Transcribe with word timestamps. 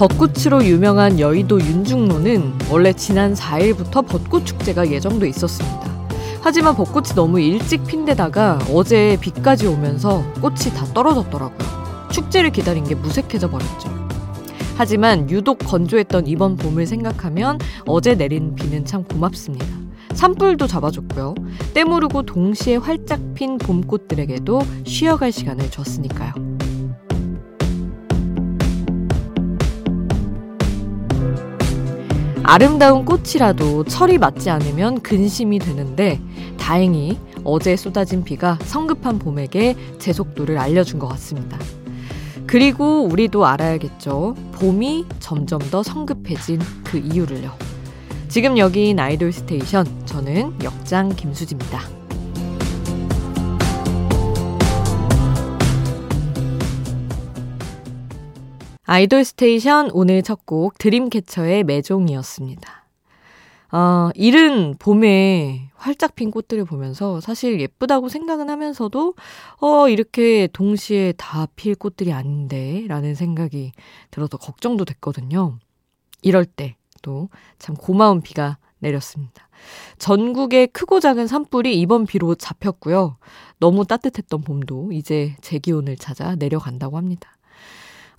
벚꽃으로 0.00 0.64
유명한 0.64 1.20
여의도 1.20 1.60
윤중로는 1.60 2.54
원래 2.70 2.90
지난 2.94 3.34
4일부터 3.34 4.06
벚꽃 4.06 4.46
축제가 4.46 4.90
예정돼 4.90 5.28
있었습니다. 5.28 6.08
하지만 6.40 6.74
벚꽃이 6.74 7.08
너무 7.14 7.38
일찍 7.38 7.84
핀 7.84 8.06
데다가 8.06 8.58
어제 8.72 9.18
비까지 9.20 9.66
오면서 9.66 10.24
꽃이 10.40 10.72
다 10.74 10.86
떨어졌더라고요. 10.94 12.08
축제를 12.10 12.48
기다린 12.48 12.84
게 12.84 12.94
무색해져 12.94 13.50
버렸죠. 13.50 13.90
하지만 14.78 15.28
유독 15.28 15.58
건조했던 15.58 16.28
이번 16.28 16.56
봄을 16.56 16.86
생각하면 16.86 17.58
어제 17.84 18.14
내린 18.14 18.54
비는 18.54 18.86
참 18.86 19.04
고맙습니다. 19.04 19.66
산불도 20.14 20.66
잡아줬고요. 20.66 21.34
때모르고 21.74 22.22
동시에 22.22 22.76
활짝 22.76 23.20
핀 23.34 23.58
봄꽃들에게도 23.58 24.62
쉬어갈 24.86 25.30
시간을 25.30 25.70
줬으니까요. 25.70 26.59
아름다운 32.50 33.04
꽃이라도 33.04 33.84
철이 33.84 34.18
맞지 34.18 34.50
않으면 34.50 35.02
근심이 35.02 35.60
되는데 35.60 36.20
다행히 36.58 37.16
어제 37.44 37.76
쏟아진 37.76 38.24
비가 38.24 38.58
성급한 38.64 39.20
봄에게 39.20 39.76
제 40.00 40.12
속도를 40.12 40.58
알려준 40.58 40.98
것 40.98 41.06
같습니다. 41.10 41.56
그리고 42.48 43.04
우리도 43.04 43.46
알아야겠죠. 43.46 44.34
봄이 44.54 45.06
점점 45.20 45.60
더 45.70 45.84
성급해진 45.84 46.58
그 46.82 46.98
이유를요. 46.98 47.52
지금 48.26 48.58
여긴 48.58 48.98
아이돌 48.98 49.30
스테이션. 49.30 49.86
저는 50.06 50.58
역장 50.64 51.10
김수지입니다. 51.10 51.99
아이돌 58.92 59.22
스테이션 59.24 59.90
오늘 59.92 60.20
첫 60.20 60.40
곡 60.46 60.76
드림캐쳐의 60.78 61.62
MAISON이었습니다. 61.62 62.86
어, 63.70 64.10
이른 64.16 64.74
봄에 64.80 65.70
활짝 65.76 66.16
핀 66.16 66.32
꽃들을 66.32 66.64
보면서 66.64 67.20
사실 67.20 67.60
예쁘다고 67.60 68.08
생각은 68.08 68.50
하면서도 68.50 69.14
어, 69.60 69.88
이렇게 69.88 70.48
동시에 70.52 71.12
다 71.12 71.46
필 71.54 71.76
꽃들이 71.76 72.12
아닌데 72.12 72.84
라는 72.88 73.14
생각이 73.14 73.70
들어서 74.10 74.36
걱정도 74.36 74.84
됐거든요. 74.84 75.60
이럴 76.22 76.44
때 76.44 76.74
또 77.02 77.28
참 77.60 77.76
고마운 77.76 78.20
비가 78.22 78.58
내렸습니다. 78.80 79.48
전국의 79.98 80.66
크고 80.66 80.98
작은 80.98 81.28
산불이 81.28 81.78
이번 81.80 82.06
비로 82.06 82.34
잡혔고요. 82.34 83.18
너무 83.60 83.86
따뜻했던 83.86 84.42
봄도 84.42 84.90
이제 84.92 85.36
제 85.42 85.60
기온을 85.60 85.96
찾아 85.96 86.34
내려간다고 86.34 86.96
합니다. 86.96 87.36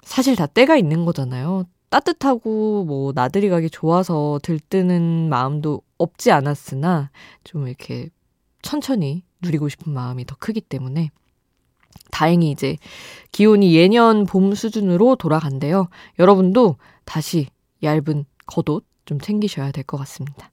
사실 0.03 0.35
다 0.35 0.45
때가 0.45 0.77
있는 0.77 1.05
거잖아요. 1.05 1.65
따뜻하고 1.89 2.85
뭐 2.85 3.11
나들이 3.13 3.49
가기 3.49 3.69
좋아서 3.69 4.39
들뜨는 4.43 5.29
마음도 5.29 5.81
없지 5.97 6.31
않았으나 6.31 7.11
좀 7.43 7.67
이렇게 7.67 8.09
천천히 8.61 9.23
누리고 9.41 9.69
싶은 9.69 9.91
마음이 9.91 10.25
더 10.25 10.35
크기 10.39 10.61
때문에 10.61 11.11
다행히 12.11 12.51
이제 12.51 12.77
기온이 13.31 13.75
예년 13.75 14.25
봄 14.25 14.53
수준으로 14.55 15.15
돌아간대요. 15.17 15.89
여러분도 16.19 16.77
다시 17.05 17.47
얇은 17.83 18.25
겉옷 18.45 18.85
좀 19.05 19.19
챙기셔야 19.19 19.71
될 19.71 19.83
것 19.83 19.97
같습니다. 19.97 20.51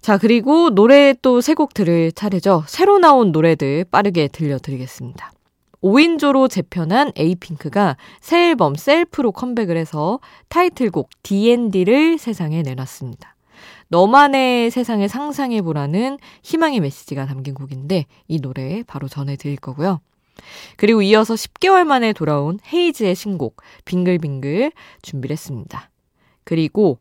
자, 0.00 0.18
그리고 0.18 0.70
노래 0.70 1.14
또 1.20 1.38
세 1.40 1.54
곡 1.54 1.74
들을 1.74 2.12
차례죠. 2.12 2.62
새로 2.68 2.98
나온 2.98 3.32
노래들 3.32 3.86
빠르게 3.90 4.28
들려드리겠습니다. 4.28 5.32
5인조로 5.86 6.50
재편한 6.50 7.12
에이핑크가 7.14 7.96
새 8.20 8.48
앨범 8.48 8.74
SELF로 8.74 9.30
컴백을 9.30 9.76
해서 9.76 10.18
타이틀곡 10.48 11.10
D 11.22 11.36
N 11.36 11.49
D를 11.49 12.18
세상에 12.18 12.62
내놨습니다. 12.62 13.36
너만의 13.88 14.72
세상을 14.72 15.08
상상해보라는 15.08 16.18
희망의 16.42 16.80
메시지가 16.80 17.26
담긴 17.26 17.54
곡인데 17.54 18.06
이 18.26 18.40
노래 18.40 18.82
바로 18.82 19.06
전해드릴 19.06 19.58
거고요. 19.58 20.00
그리고 20.76 21.02
이어서 21.02 21.34
10개월 21.34 21.84
만에 21.84 22.12
돌아온 22.12 22.58
헤이즈의 22.72 23.14
신곡 23.14 23.62
빙글빙글 23.84 24.72
준비를 25.02 25.34
했습니다. 25.34 25.90
그리고 26.42 26.98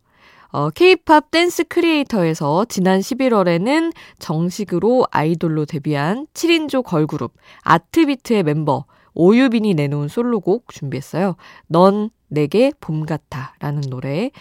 어, 0.50 0.70
K-팝 0.70 1.32
댄스 1.32 1.66
크리에이터에서 1.66 2.66
지난 2.66 3.00
11월에는 3.00 3.94
정식으로 4.20 5.06
아이돌로 5.12 5.66
데뷔한 5.66 6.28
7인조 6.34 6.84
걸그룹 6.84 7.34
아트비트의 7.64 8.44
멤버 8.44 8.86
오유빈이 9.16 9.74
내놓은 9.74 10.08
솔로곡 10.08 10.72
준비했어요. 10.72 11.36
넌 11.68 12.10
내게 12.28 12.72
봄 12.80 13.06
같아 13.06 13.54
라는 13.60 13.82
노래. 13.90 14.32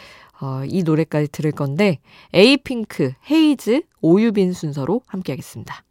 어, 0.40 0.62
이 0.66 0.82
노래까지 0.82 1.28
들을 1.28 1.52
건데 1.52 2.00
에이핑크, 2.32 3.12
헤이즈, 3.30 3.82
오유빈 4.00 4.52
순서로 4.52 5.02
함께 5.06 5.32
하겠습니다. 5.32 5.84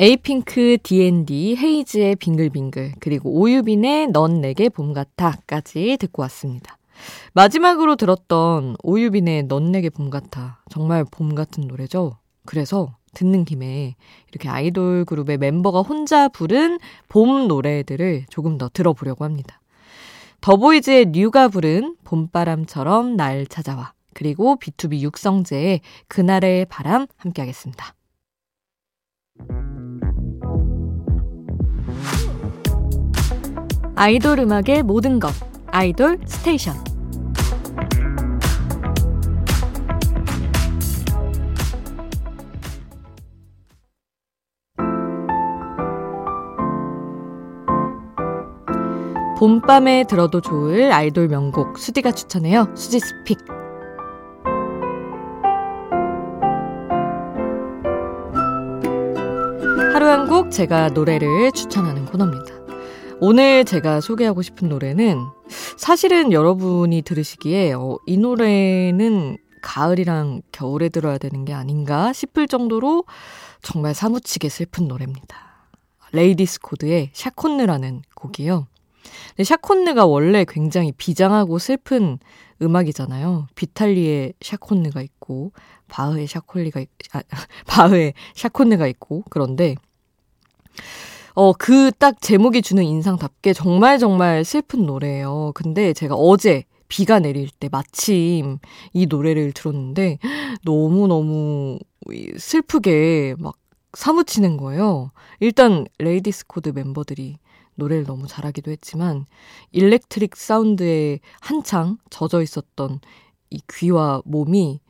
에이핑크, 0.00 0.78
D 0.82 1.00
N 1.00 1.19
D, 1.19 1.56
헤이즈의 1.56 2.16
빙글빙글, 2.16 2.94
그리고 2.98 3.30
오유빈의 3.30 4.08
넌 4.08 4.40
내게 4.40 4.68
봄 4.68 4.92
같아까지 4.92 5.98
듣고 6.00 6.22
왔습니다. 6.22 6.78
마지막으로 7.32 7.96
들었던 7.96 8.76
오유빈의 8.82 9.44
넌 9.44 9.72
내게 9.72 9.90
봄 9.90 10.10
같아. 10.10 10.62
정말 10.70 11.04
봄 11.04 11.34
같은 11.34 11.66
노래죠. 11.66 12.18
그래서 12.46 12.96
듣는 13.14 13.44
김에 13.44 13.94
이렇게 14.30 14.48
아이돌 14.48 15.04
그룹의 15.04 15.38
멤버가 15.38 15.82
혼자 15.82 16.28
부른 16.28 16.78
봄 17.08 17.48
노래들을 17.48 18.26
조금 18.28 18.58
더 18.58 18.68
들어보려고 18.68 19.24
합니다. 19.24 19.60
더보이즈의 20.40 21.06
뉴가 21.06 21.48
부른 21.48 21.96
봄바람처럼 22.04 23.16
날 23.16 23.46
찾아와. 23.46 23.92
그리고 24.12 24.56
BTOB 24.56 25.00
육성재의 25.00 25.80
그날의 26.06 26.66
바람 26.66 27.06
함께 27.16 27.42
하겠습니다. 27.42 27.94
아이돌 33.96 34.40
음악의 34.40 34.82
모든 34.84 35.18
것. 35.18 35.32
아이돌 35.68 36.20
스테이션. 36.26 36.93
봄밤에 49.44 50.04
들어도 50.04 50.40
좋을 50.40 50.90
아이돌 50.90 51.28
명곡 51.28 51.78
수디가 51.78 52.12
추천해요. 52.12 52.72
수지 52.74 52.98
스픽. 52.98 53.38
하루 59.92 60.06
한 60.06 60.28
곡 60.30 60.50
제가 60.50 60.88
노래를 60.88 61.52
추천하는 61.52 62.06
코너입니다. 62.06 62.54
오늘 63.20 63.66
제가 63.66 64.00
소개하고 64.00 64.40
싶은 64.40 64.70
노래는 64.70 65.18
사실은 65.76 66.32
여러분이 66.32 67.02
들으시기에 67.02 67.74
어, 67.74 67.98
이 68.06 68.16
노래는 68.16 69.36
가을이랑 69.60 70.40
겨울에 70.52 70.88
들어야 70.88 71.18
되는 71.18 71.44
게 71.44 71.52
아닌가 71.52 72.14
싶을 72.14 72.48
정도로 72.48 73.04
정말 73.60 73.92
사무치게 73.92 74.48
슬픈 74.48 74.88
노래입니다. 74.88 75.36
레이디스 76.12 76.60
코드의 76.60 77.10
샤콘느라는 77.12 78.04
곡이요. 78.14 78.68
근데 79.30 79.44
샤콘느가 79.44 80.06
원래 80.06 80.44
굉장히 80.48 80.92
비장하고 80.92 81.58
슬픈 81.58 82.18
음악이잖아요. 82.62 83.48
비탈리의 83.54 84.34
샤콘느가 84.40 85.02
있고 85.02 85.52
바흐의 85.88 86.26
샤콜리가 86.26 86.80
있, 86.80 86.88
아, 87.12 87.22
바흐의 87.66 88.14
샤콘느가 88.34 88.86
있고 88.86 89.24
그런데 89.30 89.74
어, 91.34 91.52
그 91.52 91.90
딱 91.98 92.20
제목이 92.20 92.62
주는 92.62 92.82
인상답게 92.84 93.52
정말 93.54 93.98
정말 93.98 94.44
슬픈 94.44 94.86
노래예요. 94.86 95.52
근데 95.54 95.92
제가 95.92 96.14
어제 96.14 96.64
비가 96.88 97.18
내릴 97.18 97.48
때 97.50 97.68
마침 97.72 98.58
이 98.92 99.06
노래를 99.06 99.52
들었는데 99.52 100.18
너무너무 100.64 101.78
슬프게 102.38 103.34
막 103.38 103.56
사무치는 103.96 104.56
거예요. 104.56 105.10
일단 105.40 105.86
레이디스 105.98 106.46
코드 106.46 106.70
멤버들이 106.70 107.38
노래를 107.76 108.04
너무 108.04 108.26
잘하기도 108.26 108.70
했지만 108.70 109.26
electric 109.72 110.36
sound에 110.36 111.20
한창 111.40 111.98
젖어 112.10 112.42
있었던 112.42 113.00
이 113.50 113.60
귀와 113.70 114.22
몸이 114.24 114.80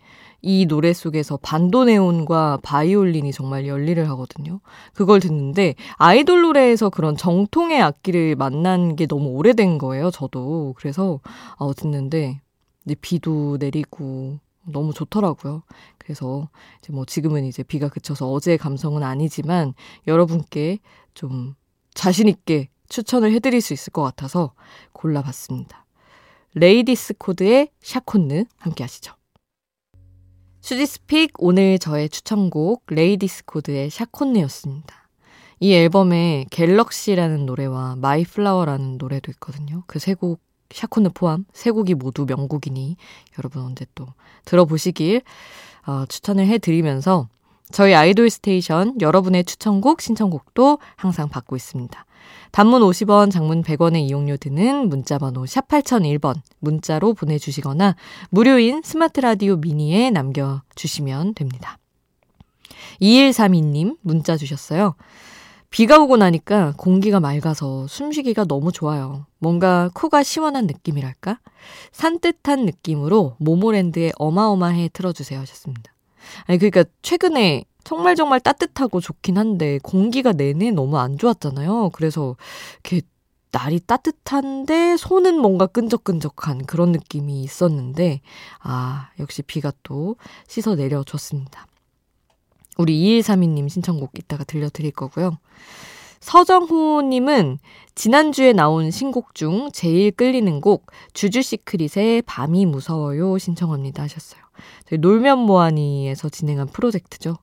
이 0.47 0.67
노래 0.67 0.93
속에서 0.93 1.39
반도네온과 1.39 2.59
바이올린이 2.63 3.33
정말 3.33 3.67
열일을 3.67 4.11
하거든요. 4.11 4.61
그걸 4.93 5.19
듣는데 5.19 5.75
아이돌 5.97 6.43
노래에서 6.43 6.91
그런 6.91 7.17
정통의 7.17 7.81
악기를 7.81 8.37
만난 8.37 8.95
게 8.95 9.07
너무 9.07 9.31
오래된 9.31 9.79
거예요, 9.79 10.11
저도. 10.11 10.75
그래서 10.77 11.21
어, 11.57 11.73
듣는데 11.73 12.43
이제 12.85 12.95
비도 13.01 13.57
내리고 13.59 14.39
너무 14.67 14.93
좋더라고요. 14.93 15.63
그래서 15.99 16.49
이제 16.79 16.93
뭐 16.93 17.05
지금은 17.05 17.45
이제 17.45 17.63
비가 17.63 17.89
그쳐서 17.89 18.31
어제의 18.31 18.59
감성은 18.59 19.03
아니지만 19.03 19.75
여러분께 20.07 20.79
좀 21.15 21.55
자신있게 21.95 22.69
추천을 22.89 23.33
해드릴 23.33 23.61
수 23.61 23.73
있을 23.73 23.93
것 23.93 24.03
같아서 24.03 24.53
골라봤습니다. 24.93 25.87
레이디스 26.55 27.15
코드의 27.19 27.71
샤콘느 27.81 28.45
함께 28.59 28.85
하시죠. 28.85 29.15
수지's 30.61 31.04
pick 31.04 31.33
오늘 31.39 31.79
저의 31.79 32.09
추천곡 32.09 32.85
레이디스 32.89 33.45
코드의 33.45 33.91
샤콘느였습니다. 33.91 35.09
이 35.61 35.73
앨범에 35.75 36.47
Galaxy라는 36.51 37.47
노래와 37.47 37.97
My 37.97 38.25
Flower라는 38.25 38.99
노래도 38.99 39.31
있거든요. 39.33 39.83
그 39.87 39.99
세 39.99 40.15
곡 40.15 40.41
샤콘느 40.75 41.11
포함 41.15 41.45
세 41.53 41.71
곡이 41.71 41.95
모두 41.95 42.27
명곡이니 42.27 42.97
여러분 43.39 43.63
언제 43.63 43.87
또 43.95 44.07
들어보시길 44.45 45.23
어, 45.87 46.05
추천을 46.09 46.47
해드리면서 46.47 47.29
저희 47.71 47.95
아이돌 47.95 48.29
스테이션 48.31 49.01
여러분의 49.01 49.45
추천곡, 49.45 50.01
신청곡도 50.01 50.79
항상 50.97 51.29
받고 51.29 51.57
있습니다. 51.57 52.07
단문 52.53 52.83
50원, 52.83 53.31
장문 53.31 53.63
100원의 53.63 54.09
이용료 54.09 54.37
드는 54.37 54.89
문자번호 54.89 55.47
샵 55.47 55.67
8001번 55.69 56.37
문자로 56.61 57.15
보내주시거나 57.15 57.97
무료인 58.31 58.83
스마트 58.83 59.21
라디오 59.21 59.57
미니에 59.57 60.11
남겨주시면 60.11 61.35
됩니다. 61.35 61.79
2132님 63.01 63.97
문자 64.03 64.37
주셨어요. 64.37 64.95
비가 65.75 65.99
오고 65.99 66.19
나니까 66.19 66.73
공기가 66.77 67.19
맑아서 67.19 67.89
숨쉬기가 67.89 68.45
너무 68.45 68.71
좋아요. 68.71 69.27
뭔가 69.41 69.91
코가 69.93 70.23
시원한 70.23 70.69
느낌이랄까? 70.69 71.41
산뜻한 71.91 72.65
느낌으로 72.65 73.35
모모랜드의 73.41 74.13
어마어마해 74.17 74.91
틀어주세요 74.93 75.41
하셨습니다. 75.41 75.93
아니, 76.45 76.61
그러니까 76.61 76.85
최근에 77.03 77.65
정말 77.83 78.15
정말 78.15 78.39
따뜻하고 78.39 79.01
좋긴 79.01 79.37
한데 79.37 79.81
공기가 79.83 80.33
내내 80.33 80.71
너무 80.71 80.97
안 80.99 81.19
좋았잖아요. 81.19 81.91
그래서 81.93 82.37
이렇게 82.85 83.05
날이 83.51 83.81
따뜻한데 83.81 84.97
손은 84.97 85.41
뭔가 85.41 85.67
끈적끈적한 85.67 86.67
그런 86.67 86.93
느낌이 86.93 87.43
있었는데 87.43 88.21
아, 88.61 89.09
역시 89.19 89.43
비가 89.43 89.73
또 89.83 90.15
씻어 90.47 90.77
내려줬습니다. 90.77 91.67
우리 92.77 93.21
2132님 93.21 93.69
신청곡 93.69 94.13
이따가 94.19 94.45
들려드릴 94.45 94.93
거고요. 94.93 95.39
서정호님은 96.21 97.59
지난주에 97.95 98.55
나온 98.55 98.91
신곡 98.91 99.35
중 99.35 99.69
제일 99.73 100.11
끌리는 100.11 100.63
곡 100.63 100.87
주주시크릿의 101.13 102.23
밤이 102.23 102.65
무서워요 102.65 103.37
신청합니다 103.37 104.05
하셨어요. 104.05 104.41
저희 104.87 104.99
놀면 104.99 105.41
뭐하니에서 105.41 106.31
진행한 106.31 106.69
프로젝트죠. 106.69 107.37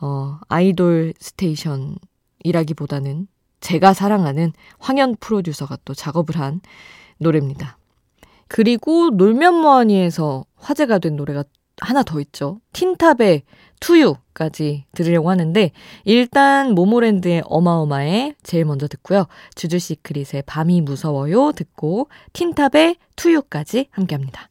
어, 0.00 0.40
아이돌 0.48 1.14
스테이션이라기보다는 1.20 3.28
제가 3.60 3.94
사랑하는 3.94 4.52
황현 4.78 5.16
프로듀서가 5.20 5.78
또 5.84 5.94
작업을 5.94 6.36
한 6.38 6.60
노래입니다. 7.18 7.78
그리고 8.48 9.10
놀면 9.10 9.54
뭐하니에서 9.54 10.44
화제가 10.56 10.98
된 10.98 11.14
노래가 11.14 11.44
하나 11.80 12.02
더 12.02 12.20
있죠. 12.20 12.60
틴탑의 12.72 13.42
투유까지 13.80 14.84
들으려고 14.92 15.30
하는데 15.30 15.70
일단 16.04 16.72
모모랜드의 16.74 17.42
어마어마해 17.46 18.34
제일 18.42 18.64
먼저 18.66 18.86
듣고요. 18.86 19.26
주주시크릿의 19.54 20.42
밤이 20.46 20.82
무서워요 20.82 21.52
듣고 21.52 22.08
틴탑의 22.34 22.96
투유까지 23.16 23.88
함께합니다. 23.90 24.50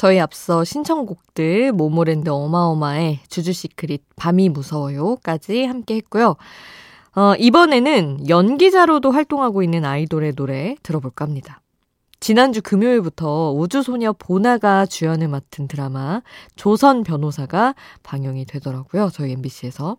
저희 0.00 0.18
앞서 0.18 0.64
신청곡들 0.64 1.72
모모랜드 1.72 2.30
어마어마의 2.30 3.18
주주시크릿 3.28 4.02
밤이 4.16 4.48
무서워요까지 4.48 5.66
함께 5.66 5.96
했고요. 5.96 6.36
어, 7.14 7.34
이번에는 7.38 8.26
연기자로도 8.26 9.10
활동하고 9.10 9.62
있는 9.62 9.84
아이돌의 9.84 10.36
노래 10.36 10.74
들어볼까 10.82 11.26
합니다. 11.26 11.60
지난주 12.18 12.62
금요일부터 12.62 13.52
우주소녀 13.52 14.14
보나가 14.14 14.86
주연을 14.86 15.28
맡은 15.28 15.68
드라마 15.68 16.22
조선 16.56 17.02
변호사가 17.02 17.74
방영이 18.02 18.46
되더라고요. 18.46 19.10
저희 19.12 19.32
MBC에서. 19.32 19.98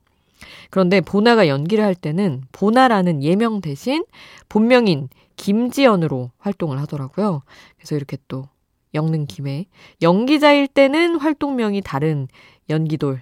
그런데 0.71 1.01
보나가 1.01 1.47
연기를 1.47 1.83
할 1.85 1.93
때는 1.93 2.41
보나라는 2.53 3.21
예명 3.21 3.61
대신 3.61 4.03
본명인 4.49 5.09
김지연으로 5.35 6.31
활동을 6.39 6.79
하더라고요. 6.79 7.43
그래서 7.77 7.95
이렇게 7.95 8.17
또 8.27 8.47
엮는 8.93 9.25
김에 9.25 9.65
연기자일 10.01 10.67
때는 10.67 11.15
활동명이 11.15 11.81
다른 11.81 12.27
연기돌 12.69 13.21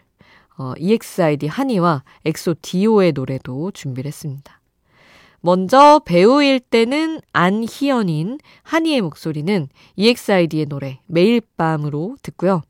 어, 0.57 0.73
EXID 0.77 1.47
하니와 1.47 2.03
엑소 2.25 2.55
디오의 2.61 3.13
노래도 3.13 3.71
준비를 3.71 4.07
했습니다. 4.07 4.59
먼저 5.41 6.01
배우일 6.03 6.59
때는 6.59 7.21
안희연인 7.31 8.39
하니의 8.63 9.01
목소리는 9.01 9.69
EXID의 9.95 10.65
노래 10.65 10.99
매일 11.05 11.41
밤으로 11.55 12.17
듣고요. 12.21 12.61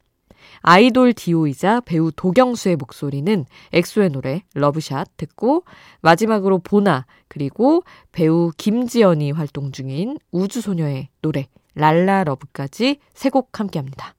아이돌 0.61 1.13
디오이자 1.13 1.81
배우 1.81 2.11
도경수의 2.11 2.75
목소리는 2.75 3.45
엑소의 3.73 4.09
노래 4.09 4.43
Love 4.53 4.85
Shot 4.85 5.17
듣고 5.17 5.63
마지막으로 6.01 6.59
보나 6.59 7.05
그리고 7.27 7.83
배우 8.11 8.51
김지연이 8.57 9.31
활동 9.31 9.71
중인 9.71 10.17
우주소녀의 10.31 11.09
노래 11.21 11.47
랄라 11.79 12.25
러브까지 12.25 12.99
세 13.13 13.29
곡 13.29 13.59
함께 13.59 13.79
합니다. 13.79 14.15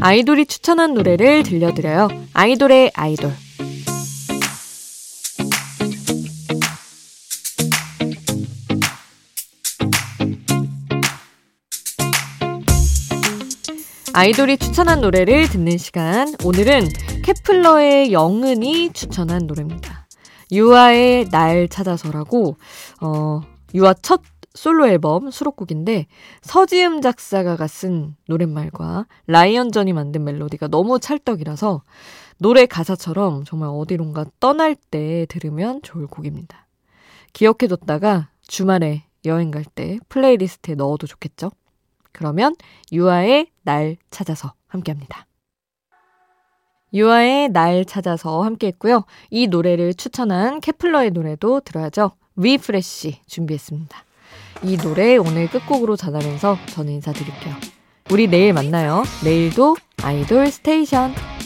아이돌이 0.00 0.46
추천한 0.46 0.94
노래를 0.94 1.42
들려드려요. 1.42 2.08
아이돌의 2.32 2.92
아이돌. 2.94 3.32
아이돌이 14.14 14.56
추천한 14.58 15.00
노래를 15.00 15.48
듣는 15.48 15.78
시간. 15.78 16.34
오늘은 16.44 16.88
케플러의 17.24 18.12
영은이 18.12 18.92
추천한 18.92 19.46
노래입니다. 19.46 19.97
유아의 20.50 21.28
날 21.30 21.68
찾아서라고 21.68 22.56
어 23.00 23.40
유아 23.74 23.94
첫 24.02 24.22
솔로 24.54 24.88
앨범 24.88 25.30
수록곡인데 25.30 26.06
서지음 26.40 27.00
작사가가 27.00 27.68
쓴 27.68 28.16
노랫말과 28.26 29.06
라이언 29.28 29.70
전이 29.70 29.92
만든 29.92 30.24
멜로디가 30.24 30.68
너무 30.68 30.98
찰떡이라서 30.98 31.82
노래 32.38 32.66
가사처럼 32.66 33.44
정말 33.44 33.68
어디론가 33.72 34.26
떠날 34.40 34.74
때 34.74 35.26
들으면 35.28 35.80
좋을 35.82 36.06
곡입니다. 36.08 36.66
기억해뒀다가 37.34 38.30
주말에 38.42 39.04
여행 39.26 39.50
갈 39.52 39.64
때 39.64 39.98
플레이리스트에 40.08 40.74
넣어도 40.74 41.06
좋겠죠? 41.06 41.52
그러면 42.12 42.56
유아의 42.90 43.48
날 43.62 43.96
찾아서 44.10 44.54
함께 44.66 44.90
합니다. 44.90 45.27
유아의 46.94 47.50
날 47.50 47.84
찾아서 47.84 48.42
함께 48.42 48.68
했고요. 48.68 49.04
이 49.30 49.46
노래를 49.46 49.94
추천한 49.94 50.60
케플러의 50.60 51.10
노래도 51.10 51.60
들어야죠. 51.60 52.12
We 52.36 52.60
Fresh 52.60 53.20
준비했습니다. 53.26 54.04
이 54.64 54.76
노래 54.76 55.16
오늘 55.16 55.48
끝곡으로 55.48 55.96
전하면서 55.96 56.58
저는 56.66 56.92
인사드릴게요. 56.94 57.54
우리 58.10 58.26
내일 58.26 58.52
만나요. 58.52 59.02
내일도 59.22 59.76
아이돌 60.02 60.50
스테이션. 60.50 61.37